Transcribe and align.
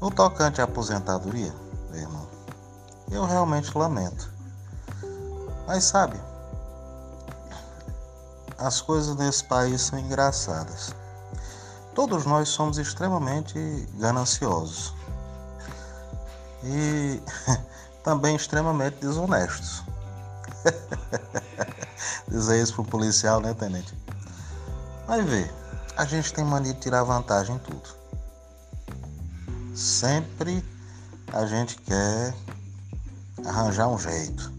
No 0.00 0.12
tocante 0.12 0.60
à 0.60 0.64
aposentadoria, 0.64 1.52
meu 1.90 2.00
irmão, 2.00 2.28
eu 3.10 3.24
realmente 3.24 3.76
lamento. 3.76 4.30
Mas 5.66 5.84
sabe, 5.84 6.20
as 8.56 8.80
coisas 8.80 9.16
nesse 9.16 9.42
país 9.44 9.82
são 9.82 9.98
engraçadas. 9.98 10.94
Todos 11.96 12.24
nós 12.24 12.48
somos 12.48 12.78
extremamente 12.78 13.58
gananciosos 13.94 14.94
e 16.62 17.20
também 18.04 18.36
extremamente 18.36 19.00
desonestos. 19.00 19.82
Dizer 22.28 22.62
isso 22.62 22.74
pro 22.74 22.84
policial, 22.84 23.40
né, 23.40 23.52
tenente? 23.52 23.92
Mas 25.08 25.24
vê, 25.24 25.50
a 25.96 26.04
gente 26.04 26.32
tem 26.32 26.44
mania 26.44 26.72
de 26.72 26.80
tirar 26.80 27.02
vantagem 27.02 27.56
em 27.56 27.58
tudo. 27.58 27.97
Sempre 29.78 30.64
a 31.32 31.46
gente 31.46 31.76
quer 31.76 32.34
arranjar 33.46 33.86
um 33.86 33.96
jeito 33.96 34.52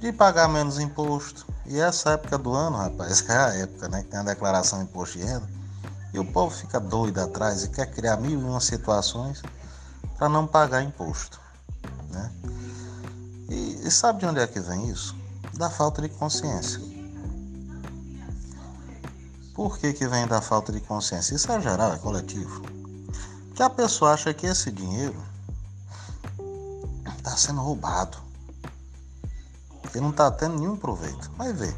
de 0.00 0.12
pagar 0.12 0.48
menos 0.48 0.80
imposto. 0.80 1.46
E 1.64 1.78
essa 1.78 2.14
época 2.14 2.36
do 2.36 2.52
ano, 2.52 2.76
rapaz, 2.76 3.24
é 3.30 3.36
a 3.36 3.54
época 3.54 3.88
né, 3.88 4.02
que 4.02 4.08
tem 4.08 4.18
a 4.18 4.24
declaração 4.24 4.80
de 4.80 4.86
imposto 4.86 5.18
de 5.18 5.24
renda. 5.24 5.48
E 6.12 6.18
o 6.18 6.24
povo 6.24 6.52
fica 6.52 6.80
doido 6.80 7.20
atrás 7.20 7.62
e 7.62 7.68
quer 7.68 7.88
criar 7.92 8.16
mil 8.16 8.40
e 8.40 8.42
uma 8.42 8.60
situações 8.60 9.40
para 10.18 10.28
não 10.28 10.48
pagar 10.48 10.82
imposto. 10.82 11.40
Né? 12.10 12.32
E, 13.48 13.86
e 13.86 13.90
sabe 13.92 14.18
de 14.18 14.26
onde 14.26 14.40
é 14.40 14.48
que 14.48 14.58
vem 14.58 14.90
isso? 14.90 15.14
Da 15.56 15.70
falta 15.70 16.02
de 16.02 16.08
consciência. 16.08 16.80
Por 19.54 19.78
que, 19.78 19.92
que 19.92 20.08
vem 20.08 20.26
da 20.26 20.40
falta 20.40 20.72
de 20.72 20.80
consciência? 20.80 21.36
Isso 21.36 21.52
é 21.52 21.60
geral, 21.60 21.92
é 21.92 21.98
coletivo. 21.98 22.73
Que 23.54 23.62
a 23.62 23.70
pessoa 23.70 24.12
acha 24.12 24.34
que 24.34 24.46
esse 24.46 24.72
dinheiro 24.72 25.14
está 27.16 27.36
sendo 27.36 27.60
roubado. 27.60 28.18
Que 29.92 30.00
não 30.00 30.10
está 30.10 30.28
tendo 30.30 30.58
nenhum 30.58 30.76
proveito. 30.76 31.30
Vai 31.36 31.52
ver. 31.52 31.74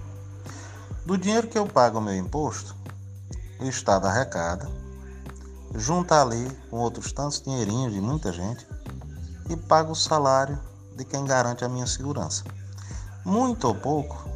Do 1.04 1.18
dinheiro 1.18 1.46
que 1.48 1.58
eu 1.58 1.66
pago 1.66 1.98
o 1.98 2.00
meu 2.00 2.16
imposto, 2.16 2.74
o 3.60 3.64
Estado 3.64 4.06
arrecada, 4.06 4.68
junta 5.74 6.20
ali 6.20 6.50
com 6.70 6.78
outros 6.78 7.12
tantos 7.12 7.42
dinheirinhos 7.42 7.92
de 7.92 8.00
muita 8.00 8.32
gente 8.32 8.66
e 9.50 9.56
paga 9.56 9.92
o 9.92 9.94
salário 9.94 10.58
de 10.96 11.04
quem 11.04 11.26
garante 11.26 11.62
a 11.62 11.68
minha 11.68 11.86
segurança. 11.86 12.42
Muito 13.22 13.68
ou 13.68 13.74
pouco 13.74 14.28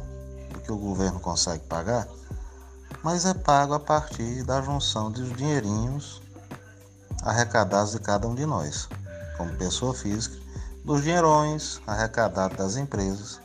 do 0.53 0.59
que 0.59 0.71
o 0.71 0.77
governo 0.77 1.19
consegue 1.19 1.63
pagar, 1.65 2.07
mas 3.03 3.25
é 3.25 3.33
pago 3.33 3.73
a 3.73 3.79
partir 3.79 4.43
da 4.43 4.61
junção 4.61 5.11
dos 5.11 5.35
dinheirinhos 5.35 6.20
arrecadados 7.21 7.91
de 7.91 7.99
cada 7.99 8.27
um 8.27 8.35
de 8.35 8.45
nós, 8.45 8.87
como 9.37 9.55
pessoa 9.55 9.93
física, 9.93 10.35
dos 10.83 11.03
dinheirões 11.03 11.81
arrecadados 11.85 12.57
das 12.57 12.75
empresas. 12.77 13.39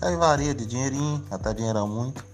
Aí 0.00 0.16
varia 0.16 0.54
de 0.54 0.66
dinheirinho 0.66 1.24
até 1.30 1.52
dinheirão 1.52 1.88
muito, 1.88 2.24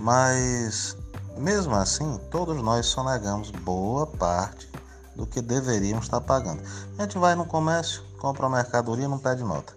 mas 0.00 0.96
mesmo 1.36 1.74
assim, 1.74 2.18
todos 2.30 2.56
nós 2.62 2.86
sonegamos 2.86 3.50
boa 3.50 4.06
parte 4.06 4.70
do 5.16 5.26
que 5.26 5.40
deveríamos 5.40 6.04
estar 6.04 6.20
pagando. 6.20 6.62
A 6.98 7.02
gente 7.02 7.18
vai 7.18 7.34
no 7.34 7.44
comércio, 7.44 8.02
compra 8.18 8.48
mercadoria 8.48 9.04
e 9.04 9.08
não 9.08 9.18
pede 9.18 9.42
nota. 9.42 9.74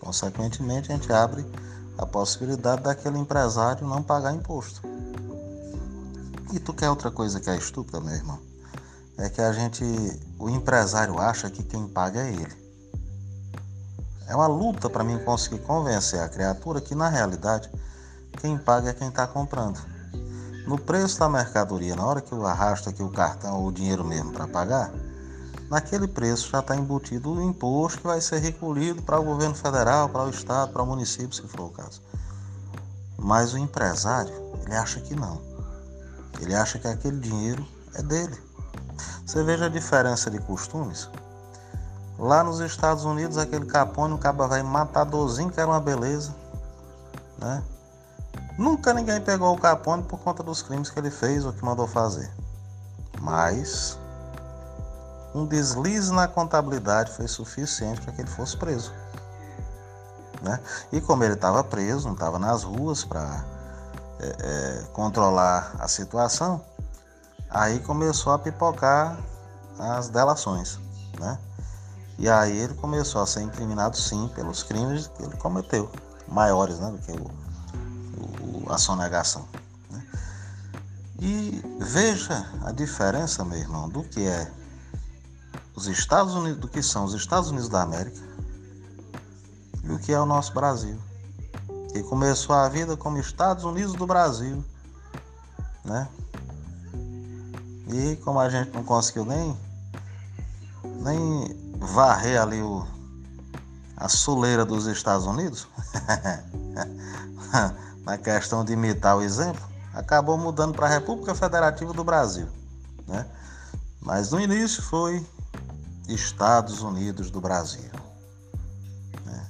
Consequentemente, 0.00 0.92
a 0.92 0.96
gente 0.96 1.12
abre 1.12 1.44
a 1.98 2.06
possibilidade 2.06 2.82
daquele 2.82 3.18
empresário 3.18 3.86
não 3.86 4.02
pagar 4.02 4.32
imposto. 4.32 4.82
E 6.52 6.58
tu 6.58 6.72
quer 6.72 6.90
outra 6.90 7.10
coisa 7.10 7.40
que 7.40 7.50
é 7.50 7.56
estúpida, 7.56 8.00
meu 8.00 8.14
irmão? 8.14 8.53
É 9.16 9.28
que 9.28 9.40
a 9.40 9.52
gente, 9.52 9.84
o 10.38 10.50
empresário 10.50 11.20
acha 11.20 11.48
que 11.48 11.62
quem 11.62 11.86
paga 11.86 12.20
é 12.20 12.30
ele. 12.30 12.64
É 14.26 14.34
uma 14.34 14.46
luta 14.46 14.88
para 14.88 15.04
mim 15.04 15.18
conseguir 15.18 15.58
convencer 15.60 16.20
a 16.20 16.28
criatura 16.28 16.80
que 16.80 16.94
na 16.94 17.08
realidade 17.08 17.70
quem 18.40 18.58
paga 18.58 18.90
é 18.90 18.94
quem 18.94 19.08
está 19.08 19.26
comprando. 19.26 19.78
No 20.66 20.78
preço 20.78 21.18
da 21.18 21.28
mercadoria, 21.28 21.94
na 21.94 22.06
hora 22.06 22.20
que 22.22 22.32
eu 22.32 22.46
arrasto 22.46 22.88
aqui 22.88 23.02
o 23.02 23.10
cartão 23.10 23.60
ou 23.60 23.68
o 23.68 23.72
dinheiro 23.72 24.02
mesmo 24.02 24.32
para 24.32 24.48
pagar, 24.48 24.90
naquele 25.68 26.08
preço 26.08 26.50
já 26.50 26.60
está 26.60 26.74
embutido 26.74 27.32
o 27.32 27.42
imposto 27.42 27.98
que 28.00 28.06
vai 28.06 28.20
ser 28.20 28.38
recolhido 28.38 29.02
para 29.02 29.20
o 29.20 29.24
governo 29.24 29.54
federal, 29.54 30.08
para 30.08 30.24
o 30.24 30.30
estado, 30.30 30.72
para 30.72 30.82
o 30.82 30.86
município, 30.86 31.32
se 31.32 31.42
for 31.42 31.66
o 31.66 31.70
caso. 31.70 32.00
Mas 33.18 33.52
o 33.52 33.58
empresário, 33.58 34.32
ele 34.64 34.74
acha 34.74 35.00
que 35.00 35.14
não. 35.14 35.40
Ele 36.40 36.54
acha 36.54 36.78
que 36.78 36.88
aquele 36.88 37.20
dinheiro 37.20 37.66
é 37.94 38.02
dele. 38.02 38.36
Você 39.24 39.42
veja 39.42 39.66
a 39.66 39.68
diferença 39.68 40.30
de 40.30 40.38
costumes. 40.38 41.08
Lá 42.18 42.44
nos 42.44 42.60
Estados 42.60 43.04
Unidos, 43.04 43.38
aquele 43.38 43.66
capone, 43.66 44.14
o 44.14 44.18
cabo 44.18 44.46
vai 44.46 44.62
matadorzinho, 44.62 45.50
que 45.50 45.60
era 45.60 45.68
uma 45.68 45.80
beleza, 45.80 46.34
né? 47.38 47.62
Nunca 48.56 48.94
ninguém 48.94 49.20
pegou 49.20 49.52
o 49.52 49.58
Capone 49.58 50.04
por 50.04 50.18
conta 50.20 50.42
dos 50.42 50.62
crimes 50.62 50.88
que 50.88 50.98
ele 50.98 51.10
fez 51.10 51.44
ou 51.44 51.52
que 51.52 51.64
mandou 51.64 51.88
fazer. 51.88 52.30
Mas 53.20 53.98
um 55.34 55.44
deslize 55.44 56.12
na 56.12 56.28
contabilidade 56.28 57.10
foi 57.10 57.26
suficiente 57.26 58.00
para 58.00 58.12
que 58.12 58.20
ele 58.20 58.30
fosse 58.30 58.56
preso. 58.56 58.92
Né? 60.40 60.60
E 60.92 61.00
como 61.00 61.24
ele 61.24 61.34
estava 61.34 61.64
preso, 61.64 62.06
não 62.06 62.14
estava 62.14 62.38
nas 62.38 62.62
ruas 62.62 63.04
para 63.04 63.44
é, 64.20 64.26
é, 64.26 64.84
controlar 64.92 65.74
a 65.80 65.88
situação, 65.88 66.60
aí 67.50 67.78
começou 67.80 68.32
a 68.32 68.38
pipocar 68.38 69.18
as 69.78 70.08
delações. 70.08 70.78
Né? 71.18 71.38
E 72.18 72.28
aí 72.28 72.56
ele 72.56 72.74
começou 72.74 73.22
a 73.22 73.26
ser 73.26 73.42
incriminado 73.42 73.96
sim 73.96 74.28
pelos 74.34 74.62
crimes 74.62 75.08
que 75.08 75.22
ele 75.22 75.36
cometeu, 75.36 75.90
maiores 76.28 76.78
né, 76.78 76.90
do 76.90 76.98
que 76.98 77.12
o 77.12 77.44
a 78.68 78.78
sonegação. 78.78 79.46
Né? 79.90 80.06
E 81.20 81.62
veja 81.80 82.46
a 82.64 82.72
diferença, 82.72 83.44
meu 83.44 83.58
irmão, 83.58 83.88
do 83.88 84.02
que 84.02 84.26
é 84.26 84.50
os 85.74 85.86
Estados 85.86 86.34
Unidos, 86.34 86.60
do 86.60 86.68
que 86.68 86.82
são 86.82 87.04
os 87.04 87.14
Estados 87.14 87.50
Unidos 87.50 87.68
da 87.68 87.82
América 87.82 88.20
e 89.82 89.92
o 89.92 89.98
que 89.98 90.12
é 90.12 90.20
o 90.20 90.26
nosso 90.26 90.52
Brasil. 90.52 90.98
Que 91.92 92.02
começou 92.02 92.54
a 92.54 92.68
vida 92.68 92.96
como 92.96 93.18
Estados 93.18 93.64
Unidos 93.64 93.94
do 93.94 94.06
Brasil, 94.06 94.64
né? 95.84 96.08
E 97.94 98.16
como 98.16 98.40
a 98.40 98.48
gente 98.48 98.72
não 98.74 98.82
conseguiu 98.82 99.24
nem 99.24 99.56
nem 100.82 101.76
varrer 101.78 102.42
ali 102.42 102.60
o, 102.60 102.84
a 103.96 104.08
soleira 104.08 104.64
dos 104.64 104.86
Estados 104.86 105.26
Unidos, 105.26 105.68
na 108.04 108.18
questão 108.18 108.64
de 108.64 108.72
imitar 108.72 109.16
o 109.16 109.22
exemplo, 109.22 109.62
acabou 109.92 110.36
mudando 110.36 110.74
para 110.74 110.86
a 110.86 110.88
República 110.88 111.36
Federativa 111.36 111.92
do 111.92 112.02
Brasil. 112.02 112.48
Né? 113.06 113.24
Mas 114.00 114.32
no 114.32 114.40
início 114.40 114.82
foi 114.82 115.24
Estados 116.08 116.82
Unidos 116.82 117.30
do 117.30 117.40
Brasil. 117.40 117.92
Né? 119.24 119.48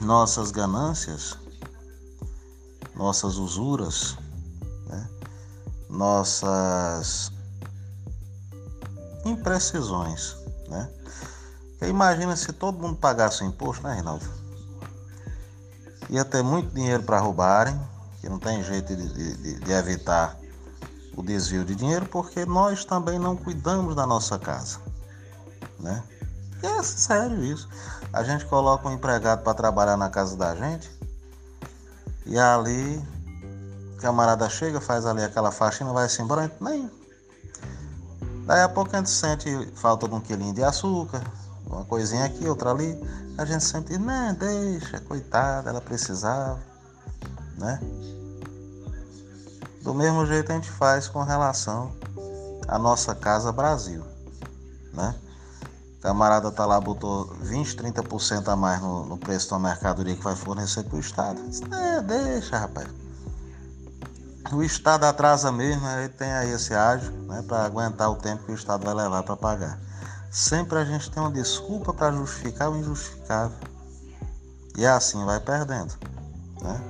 Nossas 0.00 0.50
ganâncias, 0.50 1.38
nossas 2.96 3.36
usuras? 3.36 4.16
Nossas 5.92 7.30
imprecisões. 9.24 10.36
Né? 10.68 10.88
imagina 11.82 12.34
se 12.34 12.52
todo 12.52 12.78
mundo 12.78 12.96
pagasse 12.96 13.44
imposto, 13.44 13.82
né, 13.82 13.94
Reinaldo? 13.94 14.24
ia 16.08 16.24
ter 16.24 16.42
muito 16.42 16.74
dinheiro 16.74 17.02
para 17.02 17.18
roubarem, 17.18 17.78
que 18.20 18.28
não 18.28 18.38
tem 18.38 18.62
jeito 18.62 18.94
de, 18.94 19.36
de, 19.36 19.60
de, 19.60 19.72
evitar 19.72 20.36
o 21.16 21.22
desvio 21.22 21.64
de 21.64 21.74
dinheiro, 21.74 22.06
porque 22.06 22.44
nós 22.44 22.84
também 22.84 23.18
não 23.18 23.34
cuidamos 23.34 23.96
da 23.96 24.06
nossa 24.06 24.38
casa. 24.38 24.78
Né? 25.80 26.02
E 26.62 26.66
é 26.66 26.82
sério 26.82 27.42
isso. 27.42 27.68
A 28.12 28.22
gente 28.22 28.44
coloca 28.44 28.88
um 28.88 28.92
empregado 28.92 29.42
para 29.42 29.54
trabalhar 29.54 29.96
na 29.96 30.10
casa 30.10 30.36
da 30.36 30.54
gente 30.54 30.90
e 32.26 32.38
ali 32.38 33.02
camarada 34.02 34.48
chega, 34.50 34.80
faz 34.80 35.06
ali 35.06 35.22
aquela 35.22 35.52
faxina, 35.52 35.92
vai 35.92 36.08
se 36.08 36.20
embora, 36.20 36.50
nem. 36.60 36.90
Daí 38.44 38.60
a 38.60 38.68
pouco 38.68 38.90
a 38.94 38.98
gente 38.98 39.10
sente 39.10 39.48
falta 39.76 40.08
de 40.08 40.14
um 40.14 40.20
quilinho 40.20 40.52
de 40.52 40.64
açúcar, 40.64 41.22
uma 41.64 41.84
coisinha 41.84 42.24
aqui, 42.24 42.46
outra 42.48 42.72
ali. 42.72 42.98
A 43.38 43.44
gente 43.44 43.64
sempre 43.64 43.96
não, 43.96 44.34
deixa, 44.34 45.00
coitada, 45.00 45.70
ela 45.70 45.80
precisava, 45.80 46.58
né? 47.56 47.80
Do 49.82 49.94
mesmo 49.94 50.26
jeito 50.26 50.50
a 50.50 50.56
gente 50.56 50.70
faz 50.70 51.06
com 51.06 51.22
relação 51.22 51.92
à 52.66 52.78
nossa 52.78 53.14
casa 53.14 53.52
Brasil, 53.52 54.02
né? 54.92 55.14
Camarada 56.00 56.50
tá 56.50 56.66
lá, 56.66 56.80
botou 56.80 57.32
20, 57.40 57.76
30% 57.76 58.48
a 58.48 58.56
mais 58.56 58.82
no, 58.82 59.06
no 59.06 59.16
preço 59.16 59.50
da 59.50 59.58
mercadoria 59.60 60.16
que 60.16 60.22
vai 60.22 60.34
fornecer 60.34 60.82
para 60.82 60.96
o 60.96 61.00
Estado. 61.00 61.40
É, 61.72 62.02
deixa, 62.02 62.58
rapaz. 62.58 62.88
O 64.52 64.62
Estado 64.62 65.04
atrasa 65.04 65.50
mesmo, 65.50 65.88
ele 65.88 66.10
tem 66.10 66.30
aí 66.30 66.50
esse 66.50 66.74
ágio 66.74 67.10
né, 67.26 67.42
para 67.42 67.64
aguentar 67.64 68.10
o 68.10 68.16
tempo 68.16 68.44
que 68.44 68.52
o 68.52 68.54
Estado 68.54 68.84
vai 68.84 68.94
levar 68.94 69.22
para 69.22 69.36
pagar. 69.36 69.80
Sempre 70.30 70.78
a 70.78 70.84
gente 70.84 71.10
tem 71.10 71.22
uma 71.22 71.30
desculpa 71.30 71.92
para 71.92 72.12
justificar 72.12 72.70
o 72.70 72.76
injustificável. 72.76 73.56
E 74.76 74.86
assim 74.86 75.24
vai 75.24 75.40
perdendo. 75.40 75.94
Né? 76.62 76.80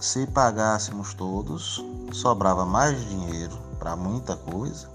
Se 0.00 0.26
pagássemos 0.26 1.14
todos, 1.14 1.84
sobrava 2.12 2.64
mais 2.64 2.98
dinheiro 3.08 3.56
para 3.78 3.94
muita 3.94 4.36
coisa. 4.36 4.88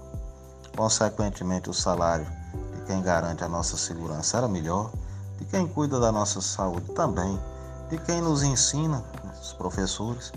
Consequentemente, 0.76 1.70
o 1.70 1.74
salário 1.74 2.26
de 2.74 2.82
quem 2.86 3.02
garante 3.02 3.42
a 3.42 3.48
nossa 3.48 3.76
segurança 3.76 4.36
era 4.38 4.48
melhor, 4.48 4.90
de 5.38 5.44
quem 5.46 5.66
cuida 5.66 5.98
da 5.98 6.12
nossa 6.12 6.40
saúde 6.40 6.92
também, 6.92 7.40
de 7.88 7.98
quem 7.98 8.20
nos 8.20 8.42
ensina, 8.42 9.02
os 9.40 9.52
professores 9.52 10.32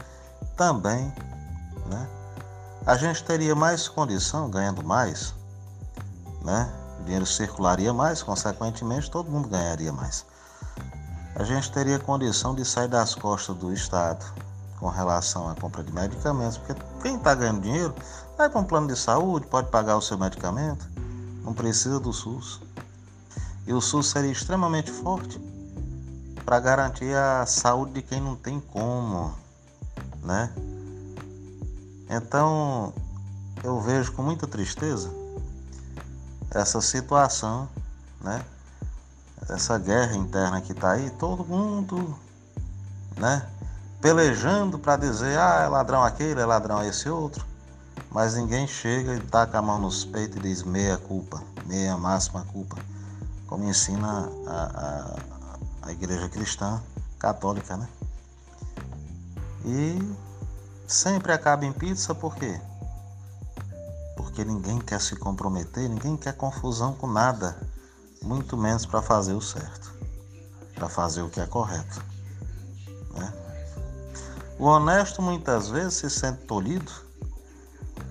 também, 0.57 1.13
né? 1.85 2.09
A 2.85 2.97
gente 2.97 3.23
teria 3.23 3.55
mais 3.55 3.87
condição, 3.87 4.49
ganhando 4.49 4.83
mais, 4.83 5.33
né? 6.43 6.73
O 6.99 7.03
dinheiro 7.03 7.25
circularia 7.25 7.93
mais, 7.93 8.23
consequentemente 8.23 9.09
todo 9.11 9.29
mundo 9.29 9.47
ganharia 9.47 9.93
mais. 9.93 10.25
A 11.35 11.43
gente 11.43 11.71
teria 11.71 11.99
condição 11.99 12.55
de 12.55 12.65
sair 12.65 12.87
das 12.87 13.13
costas 13.13 13.55
do 13.55 13.71
Estado 13.71 14.25
com 14.79 14.89
relação 14.89 15.47
à 15.47 15.55
compra 15.55 15.83
de 15.83 15.93
medicamentos, 15.93 16.57
porque 16.57 16.81
quem 17.01 17.15
está 17.15 17.35
ganhando 17.35 17.61
dinheiro 17.61 17.93
vai 18.37 18.49
para 18.49 18.59
um 18.59 18.63
plano 18.63 18.87
de 18.87 18.95
saúde, 18.95 19.45
pode 19.47 19.69
pagar 19.69 19.97
o 19.97 20.01
seu 20.01 20.17
medicamento, 20.17 20.89
não 21.43 21.53
precisa 21.53 21.99
do 21.99 22.11
SUS. 22.11 22.59
E 23.67 23.73
o 23.73 23.81
SUS 23.81 24.07
seria 24.07 24.31
extremamente 24.31 24.91
forte 24.91 25.39
para 26.45 26.59
garantir 26.59 27.13
a 27.13 27.45
saúde 27.45 27.93
de 27.93 28.01
quem 28.01 28.21
não 28.21 28.35
tem 28.35 28.59
como, 28.59 29.35
né? 30.27 30.51
Então, 32.09 32.93
eu 33.63 33.79
vejo 33.79 34.11
com 34.11 34.21
muita 34.21 34.45
tristeza 34.45 35.09
essa 36.51 36.81
situação, 36.81 37.69
né? 38.21 38.43
Essa 39.49 39.77
guerra 39.77 40.15
interna 40.15 40.59
que 40.59 40.73
está 40.73 40.91
aí, 40.91 41.09
todo 41.11 41.45
mundo, 41.45 42.17
né? 43.15 43.47
Pelejando 44.01 44.77
para 44.77 44.97
dizer, 44.97 45.39
ah, 45.39 45.61
é 45.63 45.67
ladrão 45.67 46.03
aquele, 46.03 46.41
é 46.41 46.45
ladrão 46.45 46.83
esse 46.83 47.09
outro, 47.09 47.45
mas 48.11 48.35
ninguém 48.35 48.67
chega 48.67 49.15
e 49.15 49.21
taca 49.21 49.59
a 49.59 49.61
mão 49.61 49.79
nos 49.79 50.03
peitos 50.03 50.37
e 50.37 50.41
diz 50.41 50.63
meia 50.63 50.97
culpa, 50.97 51.41
meia 51.65 51.97
máxima 51.97 52.43
culpa, 52.51 52.77
como 53.47 53.63
ensina 53.63 54.29
a, 54.45 55.15
a, 55.83 55.87
a 55.87 55.91
igreja 55.91 56.27
cristã 56.27 56.81
católica, 57.17 57.77
né? 57.77 57.87
E 59.67 59.99
sempre 60.87 61.33
acaba 61.33 61.65
em 61.65 61.73
pizza 61.73 62.15
por 62.15 62.33
quê? 62.37 62.57
Porque 64.15 64.45
ninguém 64.45 64.79
quer 64.79 65.01
se 65.01 65.17
comprometer, 65.17 65.89
ninguém 65.89 66.15
quer 66.15 66.33
confusão 66.37 66.93
com 66.93 67.05
nada, 67.05 67.59
muito 68.23 68.55
menos 68.55 68.85
para 68.85 69.01
fazer 69.01 69.33
o 69.33 69.41
certo, 69.41 69.93
para 70.73 70.87
fazer 70.87 71.21
o 71.21 71.29
que 71.29 71.41
é 71.41 71.45
correto. 71.45 72.01
Né? 73.13 73.33
O 74.57 74.67
honesto 74.67 75.21
muitas 75.21 75.67
vezes 75.67 75.95
se 75.95 76.09
sente 76.09 76.45
tolhido 76.45 76.93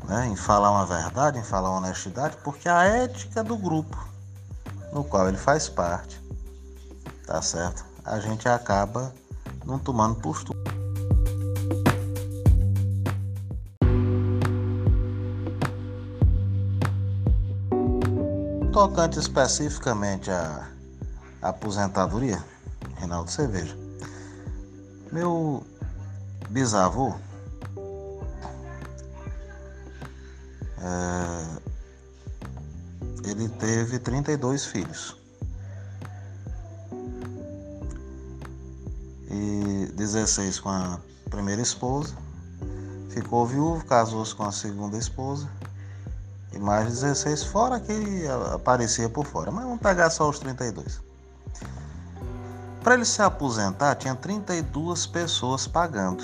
né, 0.04 0.26
em 0.26 0.36
falar 0.36 0.70
uma 0.70 0.84
verdade, 0.84 1.38
em 1.38 1.42
falar 1.42 1.70
uma 1.70 1.78
honestidade, 1.78 2.36
porque 2.44 2.68
a 2.68 2.84
ética 2.84 3.42
do 3.42 3.56
grupo 3.56 3.96
no 4.92 5.02
qual 5.02 5.26
ele 5.26 5.38
faz 5.38 5.70
parte, 5.70 6.20
tá 7.26 7.40
certo? 7.40 7.82
A 8.04 8.20
gente 8.20 8.46
acaba 8.46 9.10
não 9.64 9.78
tomando 9.78 10.16
postura. 10.16 10.75
Tocante 18.76 19.18
especificamente 19.18 20.30
à 20.30 20.68
aposentadoria, 21.40 22.44
Reinaldo 22.96 23.30
Cerveja, 23.30 23.74
meu 25.10 25.66
bisavô 26.50 27.14
é, 30.78 31.56
ele 33.24 33.48
teve 33.48 33.98
32 33.98 34.66
filhos. 34.66 35.16
E 39.30 39.90
16 39.94 40.60
com 40.60 40.68
a 40.68 41.00
primeira 41.30 41.62
esposa, 41.62 42.14
ficou 43.08 43.46
viúvo, 43.46 43.82
casou-se 43.86 44.34
com 44.34 44.42
a 44.42 44.52
segunda 44.52 44.98
esposa 44.98 45.48
mais 46.58 46.86
16 46.86 47.44
fora 47.44 47.80
que 47.80 48.26
aparecia 48.54 49.08
por 49.08 49.26
fora. 49.26 49.50
Mas 49.50 49.64
vamos 49.64 49.80
pegar 49.80 50.10
só 50.10 50.28
os 50.28 50.38
32. 50.38 51.00
Para 52.82 52.94
ele 52.94 53.04
se 53.04 53.20
aposentar, 53.20 53.94
tinha 53.96 54.14
32 54.14 55.06
pessoas 55.06 55.66
pagando. 55.66 56.22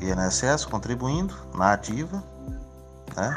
INSS 0.00 0.64
contribuindo 0.64 1.34
na 1.54 1.74
ativa, 1.74 2.22
né? 3.16 3.36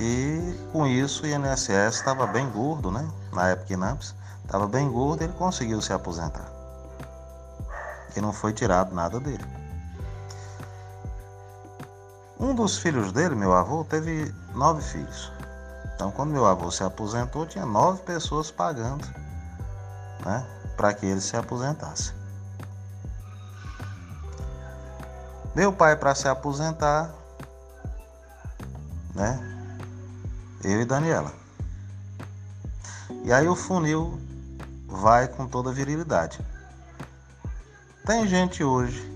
E 0.00 0.54
com 0.72 0.86
isso 0.86 1.24
o 1.24 1.26
INSS 1.26 1.96
estava 1.96 2.26
bem 2.26 2.48
gordo, 2.50 2.90
né? 2.90 3.08
Na 3.32 3.48
época 3.48 3.74
em 3.74 3.76
Nampes, 3.76 4.14
estava 4.44 4.66
bem 4.66 4.90
gordo 4.90 5.22
ele 5.22 5.32
conseguiu 5.34 5.80
se 5.80 5.92
aposentar. 5.92 6.50
E 8.16 8.20
não 8.20 8.32
foi 8.32 8.52
tirado 8.52 8.94
nada 8.94 9.20
dele. 9.20 9.44
Um 12.44 12.54
dos 12.54 12.76
filhos 12.76 13.10
dele, 13.10 13.34
meu 13.34 13.54
avô, 13.54 13.84
teve 13.84 14.30
nove 14.54 14.82
filhos. 14.82 15.32
Então, 15.94 16.10
quando 16.10 16.30
meu 16.30 16.44
avô 16.44 16.70
se 16.70 16.84
aposentou, 16.84 17.46
tinha 17.46 17.64
nove 17.64 18.02
pessoas 18.02 18.50
pagando 18.50 19.02
né, 20.22 20.46
para 20.76 20.92
que 20.92 21.06
ele 21.06 21.22
se 21.22 21.34
aposentasse. 21.38 22.12
Meu 25.54 25.72
pai, 25.72 25.96
para 25.96 26.14
se 26.14 26.28
aposentar, 26.28 27.14
né, 29.14 29.40
eu 30.62 30.82
e 30.82 30.84
Daniela. 30.84 31.32
E 33.22 33.32
aí 33.32 33.48
o 33.48 33.56
funil 33.56 34.20
vai 34.86 35.28
com 35.28 35.46
toda 35.46 35.72
virilidade. 35.72 36.38
Tem 38.04 38.28
gente 38.28 38.62
hoje 38.62 39.13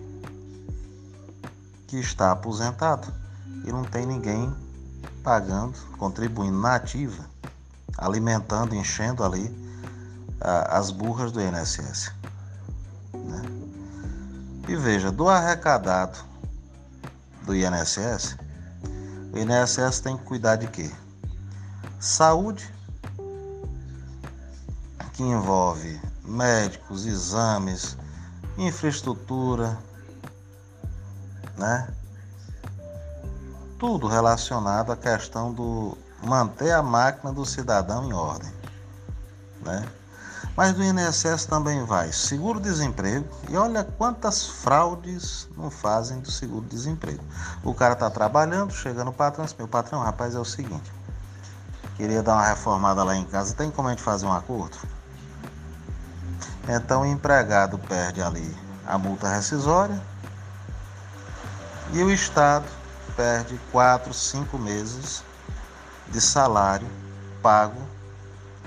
que 1.89 1.99
está 1.99 2.31
aposentado 2.31 3.13
e 3.65 3.73
não 3.73 3.83
tem 3.83 4.07
ninguém 4.07 4.55
pagando, 5.25 5.75
contribuindo 5.99 6.59
na 6.61 6.77
ativa, 6.77 7.25
alimentando, 7.97 8.75
enchendo 8.75 9.25
ali 9.25 9.53
as 10.41 10.91
burras 10.91 11.33
do 11.33 11.41
INSS. 11.41 12.13
Né? 13.13 13.43
E 14.69 14.77
veja, 14.77 15.11
do 15.11 15.29
arrecadado 15.29 16.19
do 17.45 17.57
INSS, 17.57 18.37
o 19.33 19.39
INSS 19.39 20.01
tem 20.01 20.17
que 20.17 20.25
cuidar 20.25 20.57
de 20.57 20.69
quê? 20.69 20.91
Saúde, 21.99 22.73
que 25.15 25.23
envolve 25.23 26.01
médicos, 26.23 27.07
exames, 27.07 27.97
infraestrutura, 28.59 29.77
né? 31.59 31.89
Tudo 33.79 34.07
relacionado 34.07 34.93
à 34.93 34.97
questão 34.97 35.53
do 35.53 35.97
manter 36.23 36.73
a 36.73 36.83
máquina 36.83 37.33
do 37.33 37.45
cidadão 37.45 38.05
em 38.05 38.13
ordem, 38.13 38.53
né? 39.65 39.87
Mas 40.57 40.75
do 40.75 40.83
INSS 40.83 41.47
também 41.47 41.85
vai 41.85 42.13
seguro-desemprego 42.13 43.25
e 43.49 43.57
olha 43.57 43.85
quantas 43.85 44.45
fraudes 44.45 45.49
não 45.57 45.71
fazem 45.71 46.19
do 46.19 46.33
seguro-desemprego. 46.33 47.23
O 47.63 47.73
cara 47.73 47.93
está 47.93 48.11
trabalhando, 48.11 48.73
chega 48.73 49.05
no 49.05 49.13
patrão, 49.13 49.45
diz, 49.45 49.55
meu 49.57 49.69
patrão, 49.69 50.01
rapaz, 50.01 50.35
é 50.35 50.39
o 50.41 50.45
seguinte, 50.45 50.93
queria 51.97 52.25
dar 52.25 52.35
uma 52.35 52.47
reformada 52.47 53.05
lá 53.05 53.15
em 53.15 53.25
casa, 53.25 53.55
tem 53.55 53.71
como 53.71 53.87
a 53.87 53.93
gente 53.93 54.03
fazer 54.03 54.27
um 54.27 54.33
acordo? 54.33 54.77
Então 56.69 57.03
o 57.03 57.07
empregado 57.07 57.79
perde 57.79 58.21
ali 58.21 58.57
a 58.85 58.99
multa 58.99 59.29
rescisória, 59.29 60.01
e 61.93 62.03
o 62.03 62.11
Estado 62.11 62.67
perde 63.17 63.59
quatro, 63.73 64.13
cinco 64.13 64.59
meses 64.59 65.23
de 66.09 66.21
salário 66.21 66.87
pago 67.43 67.81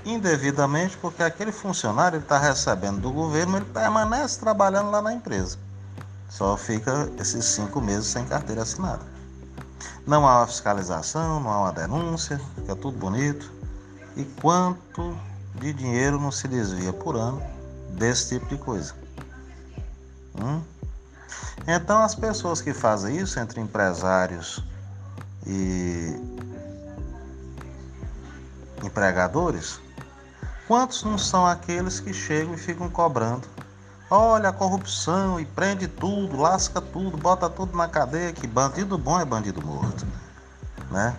indevidamente 0.04 0.96
porque 0.96 1.22
aquele 1.22 1.52
funcionário 1.52 2.18
está 2.18 2.38
recebendo 2.38 3.00
do 3.00 3.12
governo, 3.12 3.56
ele 3.58 3.66
permanece 3.66 4.40
trabalhando 4.40 4.90
lá 4.90 5.00
na 5.00 5.12
empresa. 5.12 5.56
Só 6.28 6.56
fica 6.56 7.10
esses 7.18 7.44
cinco 7.44 7.80
meses 7.80 8.06
sem 8.06 8.24
carteira 8.24 8.62
assinada. 8.62 9.02
Não 10.06 10.26
há 10.26 10.38
uma 10.38 10.46
fiscalização, 10.46 11.40
não 11.40 11.50
há 11.50 11.60
uma 11.60 11.72
denúncia, 11.72 12.40
fica 12.56 12.74
tudo 12.74 12.98
bonito. 12.98 13.52
E 14.16 14.24
quanto 14.24 15.16
de 15.54 15.72
dinheiro 15.72 16.20
não 16.20 16.32
se 16.32 16.48
desvia 16.48 16.92
por 16.92 17.16
ano 17.16 17.42
desse 17.90 18.30
tipo 18.30 18.46
de 18.46 18.56
coisa? 18.56 18.94
Hum? 20.40 20.62
Então 21.66 22.02
as 22.02 22.14
pessoas 22.14 22.60
que 22.60 22.74
fazem 22.74 23.16
isso 23.16 23.38
entre 23.38 23.60
empresários 23.60 24.62
e 25.46 26.20
empregadores, 28.82 29.80
quantos 30.66 31.04
não 31.04 31.16
são 31.16 31.46
aqueles 31.46 32.00
que 32.00 32.12
chegam 32.12 32.54
e 32.54 32.58
ficam 32.58 32.88
cobrando? 32.88 33.46
Olha 34.10 34.50
a 34.50 34.52
corrupção 34.52 35.40
e 35.40 35.46
prende 35.46 35.88
tudo, 35.88 36.36
lasca 36.36 36.80
tudo, 36.80 37.16
bota 37.16 37.48
tudo 37.48 37.76
na 37.76 37.88
cadeia, 37.88 38.32
que 38.32 38.46
bandido 38.46 38.98
bom 38.98 39.18
é 39.18 39.24
bandido 39.24 39.64
morto, 39.64 40.06
né? 40.90 41.16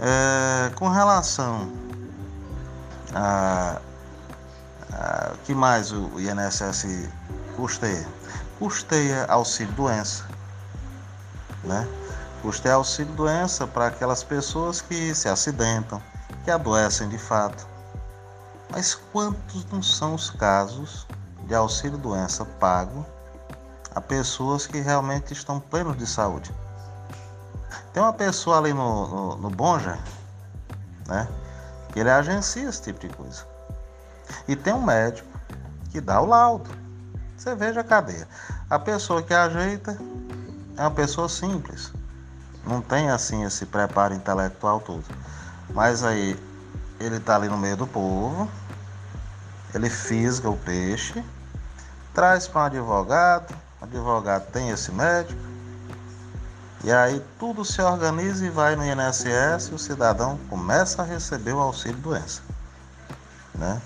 É, 0.00 0.70
com 0.74 0.88
relação 0.88 1.72
a, 3.14 3.80
a 4.92 5.32
que 5.44 5.54
mais 5.54 5.92
o 5.92 6.10
INSS 6.20 7.08
custeia? 7.56 8.06
Custeia 8.58 9.24
auxílio 9.26 9.72
doença, 9.74 10.24
né? 11.62 11.86
Custeia 12.42 12.74
auxílio 12.74 13.12
doença 13.14 13.66
para 13.66 13.86
aquelas 13.86 14.22
pessoas 14.22 14.80
que 14.80 15.14
se 15.14 15.28
acidentam, 15.28 16.02
que 16.44 16.50
adoecem 16.50 17.08
de 17.08 17.18
fato. 17.18 17.66
Mas 18.70 18.94
quantos 18.94 19.64
não 19.66 19.82
são 19.82 20.14
os 20.14 20.30
casos 20.30 21.06
de 21.46 21.54
auxílio 21.54 21.96
doença 21.96 22.44
pago 22.44 23.06
a 23.94 24.00
pessoas 24.00 24.66
que 24.66 24.80
realmente 24.80 25.32
estão 25.32 25.60
plenos 25.60 25.96
de 25.96 26.06
saúde? 26.06 26.54
Tem 27.92 28.02
uma 28.02 28.12
pessoa 28.12 28.58
ali 28.58 28.72
no, 28.72 29.06
no, 29.06 29.36
no 29.36 29.50
Bonja, 29.50 29.98
né? 31.06 31.28
Que 31.92 32.00
ele 32.00 32.10
agencia 32.10 32.68
esse 32.68 32.82
tipo 32.82 32.98
de 33.00 33.08
coisa. 33.14 33.46
E 34.48 34.56
tem 34.56 34.74
um 34.74 34.82
médico 34.82 35.28
que 35.90 36.00
dá 36.00 36.20
o 36.20 36.26
laudo. 36.26 36.83
Você 37.36 37.54
veja 37.54 37.80
a 37.80 37.84
cadeia. 37.84 38.28
A 38.70 38.78
pessoa 38.78 39.22
que 39.22 39.34
ajeita 39.34 39.98
é 40.76 40.80
uma 40.80 40.90
pessoa 40.90 41.28
simples. 41.28 41.92
Não 42.66 42.80
tem 42.80 43.10
assim 43.10 43.44
esse 43.44 43.66
preparo 43.66 44.14
intelectual 44.14 44.80
todo. 44.80 45.04
Mas 45.70 46.02
aí 46.02 46.38
ele 46.98 47.16
está 47.16 47.36
ali 47.36 47.48
no 47.48 47.58
meio 47.58 47.76
do 47.76 47.86
povo, 47.86 48.48
ele 49.74 49.90
fisga 49.90 50.48
o 50.48 50.56
peixe, 50.56 51.22
traz 52.14 52.46
para 52.46 52.62
um 52.62 52.64
advogado, 52.64 53.54
o 53.80 53.84
advogado 53.84 54.50
tem 54.50 54.70
esse 54.70 54.92
médico, 54.92 55.40
e 56.84 56.92
aí 56.92 57.22
tudo 57.38 57.64
se 57.64 57.80
organiza 57.80 58.46
e 58.46 58.50
vai 58.50 58.76
no 58.76 58.84
INSS 58.84 59.68
e 59.70 59.74
o 59.74 59.78
cidadão 59.78 60.38
começa 60.48 61.02
a 61.02 61.04
receber 61.04 61.52
o 61.52 61.58
auxílio 61.58 61.98
doença. 61.98 62.42
Né? 63.54 63.80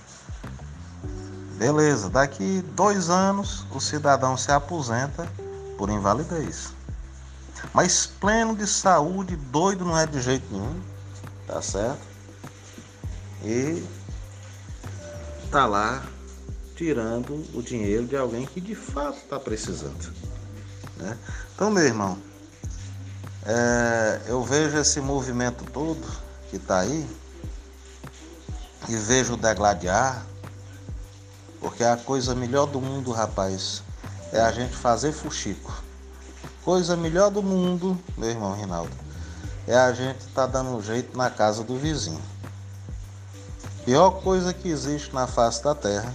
Beleza, 1.59 2.09
daqui 2.09 2.63
dois 2.77 3.11
anos 3.11 3.67
o 3.73 3.81
cidadão 3.81 4.37
se 4.37 4.53
aposenta 4.53 5.29
por 5.77 5.91
invalidez. 5.91 6.73
Mas 7.75 8.07
pleno 8.07 8.55
de 8.55 8.65
saúde, 8.65 9.35
doido 9.35 9.85
não 9.85 9.99
é 9.99 10.07
de 10.07 10.21
jeito 10.21 10.47
nenhum, 10.53 10.81
tá 11.49 11.61
certo? 11.61 12.01
E 13.45 13.85
tá 15.51 15.67
lá 15.67 16.05
tirando 16.77 17.45
o 17.53 17.61
dinheiro 17.61 18.07
de 18.07 18.17
alguém 18.17 18.47
que 18.47 18.61
de 18.61 18.77
fato 18.77 19.19
está 19.19 19.41
precisando. 19.41 20.15
Né? 20.97 21.19
Então, 21.55 21.73
meu 21.73 21.83
irmão, 21.83 22.17
é, 23.45 24.21
eu 24.27 24.45
vejo 24.45 24.79
esse 24.79 25.01
movimento 25.01 25.65
todo 25.73 26.07
que 26.51 26.57
está 26.57 26.81
aí 26.81 27.05
e 28.89 28.95
vejo 28.95 29.35
o 29.35 29.37
degladiar, 29.37 30.25
porque 31.61 31.85
a 31.85 31.97
coisa 31.97 32.35
melhor 32.35 32.67
do 32.67 32.81
mundo, 32.81 33.11
rapaz, 33.13 33.83
é 34.33 34.41
a 34.41 34.53
gente 34.53 34.75
fazer 34.75 35.13
fuxico. 35.13 35.73
Coisa 36.65 36.97
melhor 36.97 37.31
do 37.31 37.43
mundo, 37.43 37.99
meu 38.17 38.31
irmão 38.31 38.55
Rinaldo, 38.55 38.93
é 39.67 39.77
a 39.77 39.93
gente 39.93 40.27
tá 40.35 40.47
dando 40.47 40.83
jeito 40.83 41.17
na 41.17 41.31
casa 41.31 41.65
do 41.65 41.77
vizinho. 41.79 42.21
Pior 43.85 44.11
coisa 44.23 44.53
que 44.53 44.69
existe 44.69 45.15
na 45.15 45.27
face 45.27 45.63
da 45.65 45.75
terra 45.75 46.15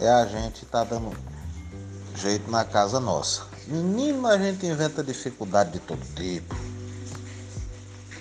é 0.00 0.08
a 0.08 0.24
gente 0.26 0.64
tá 0.64 0.84
dando 0.84 1.12
jeito 2.14 2.50
na 2.50 2.64
casa 2.64 2.98
nossa. 2.98 3.42
Menino, 3.66 4.26
a 4.26 4.38
gente 4.38 4.64
inventa 4.64 5.02
dificuldade 5.02 5.72
de 5.72 5.80
todo 5.80 6.00
tipo. 6.14 6.54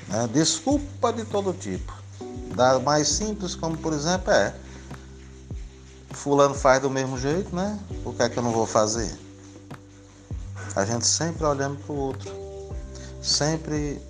Né? 0.07 0.27
Desculpa 0.33 1.13
de 1.13 1.23
todo 1.25 1.53
tipo. 1.53 1.93
Da 2.55 2.79
mais 2.79 3.07
simples, 3.07 3.55
como 3.55 3.77
por 3.77 3.93
exemplo, 3.93 4.31
é. 4.31 4.53
Fulano 6.15 6.55
faz 6.55 6.81
do 6.81 6.89
mesmo 6.89 7.17
jeito, 7.17 7.55
né? 7.55 7.79
Por 8.03 8.15
que 8.15 8.23
é 8.23 8.29
que 8.29 8.37
eu 8.37 8.43
não 8.43 8.51
vou 8.51 8.65
fazer? 8.65 9.15
A 10.75 10.85
gente 10.85 11.05
sempre 11.05 11.45
olhando 11.45 11.77
para 11.77 11.93
o 11.93 11.97
outro. 11.97 12.31
Sempre 13.21 14.01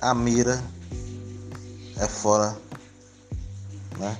a 0.00 0.14
mira 0.14 0.62
é 1.96 2.06
fora, 2.06 2.56
né? 3.98 4.16